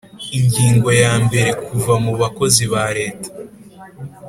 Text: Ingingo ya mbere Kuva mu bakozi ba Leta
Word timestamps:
Ingingo 0.37 0.89
ya 1.01 1.13
mbere 1.25 1.49
Kuva 1.65 1.93
mu 2.03 2.13
bakozi 2.21 2.63
ba 2.73 2.85
Leta 2.97 3.29